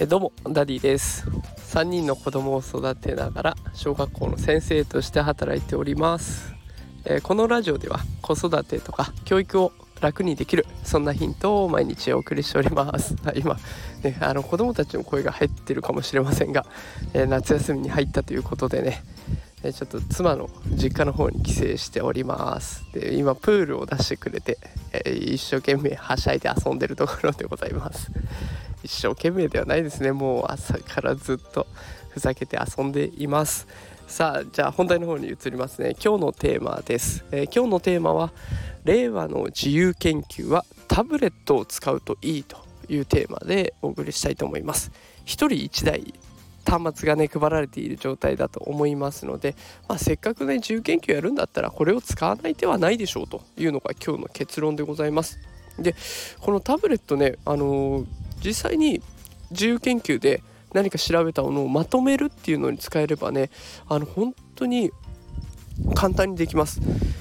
[0.00, 1.26] えどうもダディです。
[1.72, 6.54] 3人の子供を育てながら小学校の先生として働いております、
[7.04, 13.16] えこのラジオでは子育てとか教育を楽にできるそんなヒントを毎日お送りしております。
[13.34, 13.58] 今、
[14.04, 16.64] ね、あの子供たちの声が入ってるかもしれませんが、
[17.12, 19.02] え夏休みに入ったということでね
[19.64, 22.84] ちょっと妻の実家の方に帰省しております。
[22.92, 24.58] で今プールを出してくれて、
[24.92, 28.12] え一生懸命はしゃいで遊んでるところでございます。
[28.82, 30.12] 一生懸命ではないですね。
[30.12, 31.66] もう朝からずっと
[32.10, 33.66] ふざけて遊んでいます。
[34.06, 35.94] さあじゃあ本題の方に移りますね。
[36.02, 38.32] 今日のテーマです、えー、今日のテーマは
[38.84, 42.56] 令和の自由研究はタブレットを使うといいと
[42.88, 44.90] いうテーマでお送りしたいと思います。
[45.26, 46.14] 一人一台
[46.64, 49.54] 端末がね配られている状態だと思いますので、
[49.88, 55.38] まあ、せっかくね自由研究やるんだったらこれを使わない手はないでしょうというのが今日の結論でございます。
[55.78, 55.94] で
[56.40, 58.06] このタブレットねあのー、
[58.44, 59.02] 実際に
[59.50, 63.50] 自由研究で何か調べたものをまとめるっていうのに使えればね
[63.88, 64.90] あの本当に
[65.94, 66.80] 簡単にできます。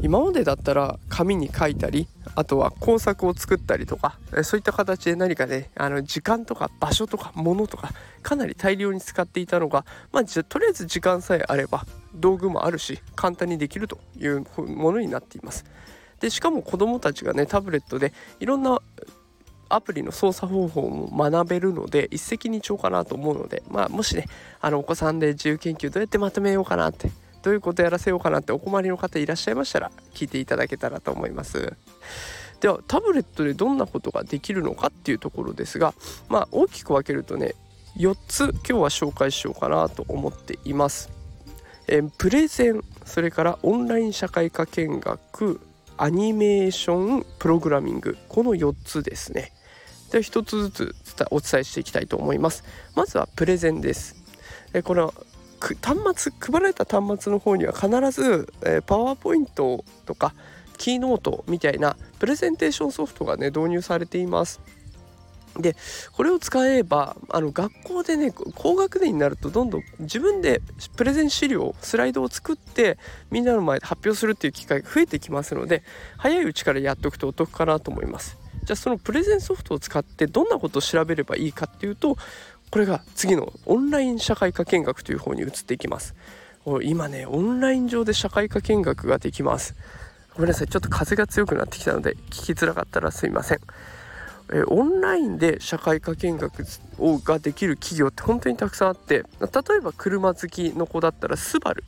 [0.00, 7.90] 今までだったら紙に書いたりあとは工作を作ったりとかそういった形で何かねあの時間とか場所とか物とか
[8.22, 15.64] かなり大量に使っていたのがまあじゃとりあえず時間さえあれば道具もあるし簡単にできるというものになっています。
[16.20, 18.80] でしかも子どもたちがねタブレットでいろんな
[19.68, 24.26] アプリの操作方法も学べるので一石二鳥かなと思うので、まあ、もしね
[24.60, 27.10] あのお子さんで自由研究どうやってまとめようかなって
[27.42, 31.74] どういうことやらせようかなってお困りの方いらっしゃいましたら聞いていただけたらと思います。
[32.60, 35.94] ではタブレットでどんなことができるのかっていうところですが
[36.28, 37.54] まあ大きく分けるとね
[37.96, 41.10] 4つ今日は紹介しようかなと思っています。
[41.86, 45.60] えプレゼンそれからオンライン社会科見学
[45.96, 49.52] アニメーションプログラミングこの4つですね
[50.10, 50.94] で一つずつ
[51.30, 52.64] お伝えしていきたいと思います。
[52.94, 54.16] まずはプレゼンです。
[54.72, 55.12] えこれは
[55.82, 60.34] 端末配られた端末の方には必ず、えパワーポイントとか
[60.76, 64.60] キーノートみたいなプレゼンテーションソフトがね導入されています。
[65.58, 65.74] で
[66.12, 70.62] これを使えばあの学校でね高学年になるとどんどん自分で
[70.96, 72.96] プレゼン資料スライドを作って
[73.32, 75.82] みんなの前で発表するっていう機会が増えてきますので
[76.16, 78.37] 早いうちからやっておくとお得かなと思います。
[78.68, 82.18] じゃあそのプレゼンソフトを使ってどんなことを調べればいいかっていうと
[82.70, 86.14] これが次のオンライン社会科見学という方に移っていきます。
[86.82, 89.74] 今ねオンライン上で社会科見学ができます。
[90.34, 93.60] ごめんなさいちょっと風が強くなってきたので聞きづらかったらすいません。
[94.52, 96.66] えオンラインで社会科見学
[96.98, 101.84] をができる企業って本当にたくさんあって例えば車好きの子だったらスバル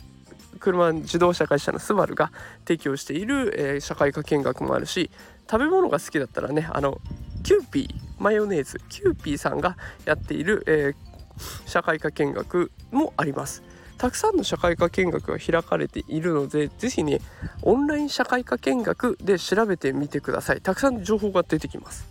[0.60, 2.30] 車自動車会社のスバルが
[2.66, 5.10] 提供している、えー、社会科見学もあるし
[5.50, 7.00] 食べ物が好きだったらねあの
[7.43, 13.62] キューピーマヨネーズキューピーさんがやっている、えー、社会科見学もあります。
[13.99, 17.21] たくさんの社会科見学が開かれているので是非ね
[17.62, 20.60] オンライン社会科見学で調べてみてください。
[20.60, 22.09] たくさん情報が出てきます。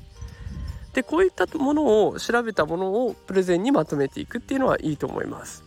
[0.94, 5.64] でこういったものを調べたものをプレゼンにまとめていくっていうのはいいと思います。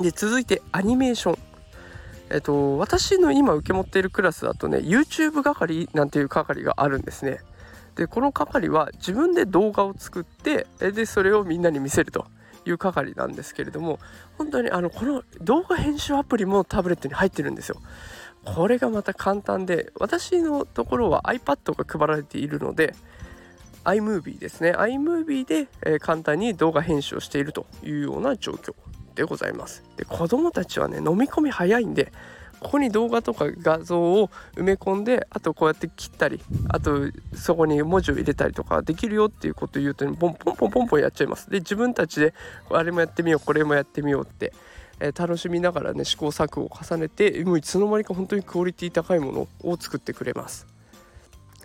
[0.00, 1.53] で続いてアニメーション。
[2.30, 7.40] えっと、私の今受け持っているクラスだとね YouTube 係なんていう係があるんですね。
[7.96, 12.26] でこの係は自分で動画を作ってでそれをみんなに見せると
[12.66, 14.00] いう係なんですけれども
[14.36, 17.76] 本当にあのこの動画編集アプリもタブレットに入ってるんですよ。
[18.44, 22.94] これがまた簡単で私のところは iPad が配られているので
[23.84, 28.74] iMovie ですね iMovie で、え簡単に動画編集をしているというような状況
[29.14, 29.82] でございます。
[29.96, 32.12] で子供たちはね飲み込み早いんで
[32.60, 41.50] ここに動画とか画像を埋め込んであとこうやって切ったりあとそこに文字を入れたりとかできるよっていうことを言うと、ポンポンポンポンポンやっちゃいます。
[41.50, 42.32] で自分たちで
[42.70, 44.52] あれもやってみようこれもやってみようって、
[44.98, 50.66] えー、楽しみながらね試行錯誤を重ねてもういつの間にか本当にクオリティ高いものを作ってくれます。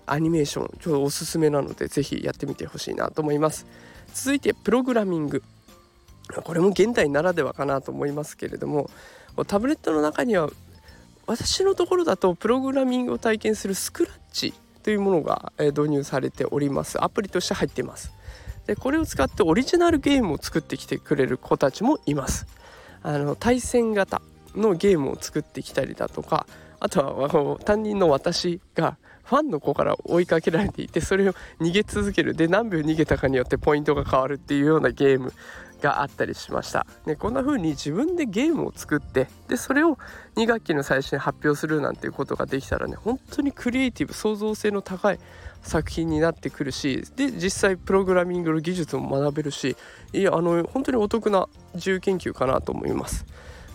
[0.10, 3.68] アニメーションちょっとおすすめなので是非やってみてほしいなと思います
[4.14, 5.44] 続いてプログラミング
[6.44, 8.90] これも現代ならではかなと思いますけれども
[9.48, 10.50] タブレットの中には
[11.26, 17.04] 私のところだとプログラミングを体験するスクラッチというものが導入されております。
[17.04, 18.12] アプリとして入っています。
[18.66, 22.48] でこれを使ってオリジナルゲームを作ってきてくれる子たちもいます。
[23.04, 24.22] あの対戦型
[24.56, 26.48] のゲームを作ってきたりだとか
[26.80, 32.34] あとは担任の私がファンの子から追いかけられていてそれを逃げ続ける。
[32.34, 35.32] で何秒逃げたかによってポイントが変わるっていうようなゲーム。
[35.82, 39.98] があったりしました、ね、こんな風に自分でゲームを作ってでそれを
[40.36, 45.20] 2学期の最初に発表するなんていうことができたらね本当にクリエイティブ創造性の高い
[45.62, 49.76] 作品になってくるしで実際プログラミングの技術も学べるし
[50.14, 53.26] いやあの本当にお得な自由研究かなと思います。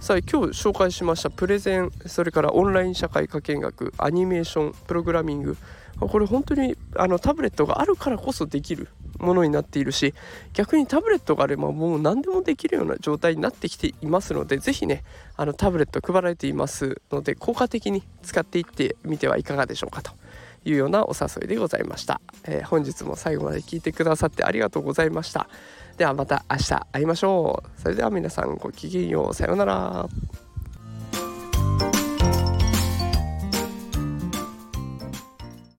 [0.05, 5.57] さあ今日紹介しましたプレゼンそれからオンライン社会科見学アニメーションプログラミング
[5.99, 8.89] これ本当にあのタブレットがあるからこそできる
[9.19, 10.15] ものになっているし
[10.53, 15.05] 逆にタブレットがあればもう何でもできるような状態になってきていますので是非ね
[15.37, 20.13] あのタブレット配られていますので効果的に使っていってみてはいかがでしょうかと。
[20.67, 25.47] いうようなお誘いでございました、えー、本日も最後まで聞いてくださってありがとうございました。
[25.97, 27.81] ではまた明日会いましょう。
[27.81, 29.35] それでは皆さんごきげんよう。
[29.35, 30.09] さようなら。